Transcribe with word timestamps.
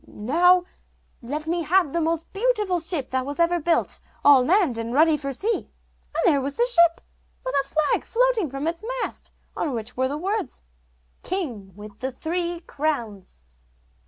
'Now 0.07 0.63
let 1.21 1.45
me 1.45 1.61
have 1.61 1.93
the 1.93 2.01
most 2.01 2.33
beautiful 2.33 2.79
ship 2.79 3.11
that 3.11 3.19
ever 3.23 3.55
was 3.57 3.63
built, 3.63 3.99
all 4.25 4.43
manned 4.43 4.79
and 4.79 4.95
ready 4.95 5.15
for 5.15 5.31
sea.' 5.31 5.69
And 6.15 6.23
there 6.25 6.41
was 6.41 6.55
the 6.55 6.65
ship, 6.67 7.01
with 7.45 7.53
a 7.63 7.67
flag 7.67 8.03
floating 8.03 8.49
from 8.49 8.65
its 8.65 8.83
mast 9.03 9.31
on 9.55 9.75
which 9.75 9.95
were 9.95 10.07
the 10.07 10.17
words, 10.17 10.63
'King 11.21 11.75
with 11.75 11.99
the 11.99 12.11
three 12.11 12.61
crowns. 12.61 13.43